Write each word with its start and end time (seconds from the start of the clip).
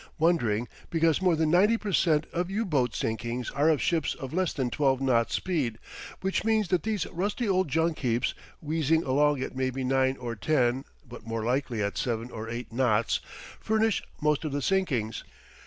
Wondering, 0.17 0.67
because 0.89 1.21
more 1.21 1.35
than 1.35 1.51
90 1.51 1.77
per 1.77 1.91
cent 1.93 2.25
of 2.33 2.49
U 2.49 2.65
boat 2.65 2.95
sinkings 2.95 3.51
are 3.51 3.69
of 3.69 3.79
ships 3.83 4.15
of 4.15 4.33
less 4.33 4.51
than 4.51 4.71
12 4.71 4.99
knots' 4.99 5.35
speed; 5.35 5.77
which 6.21 6.43
means 6.43 6.69
that 6.69 6.81
these 6.81 7.05
rusty 7.05 7.47
old 7.47 7.67
junk 7.67 7.99
heaps, 7.99 8.33
wheezing 8.61 9.03
along 9.03 9.43
at 9.43 9.55
maybe 9.55 9.83
9 9.83 10.17
or 10.17 10.35
10, 10.35 10.85
but 11.07 11.27
more 11.27 11.43
likely 11.45 11.83
at 11.83 11.99
7 11.99 12.31
or 12.31 12.49
8 12.49 12.73
knots, 12.73 13.19
furnish 13.59 14.01
most 14.19 14.43
of 14.43 14.51
the 14.53 14.63
sinkings. 14.63 15.23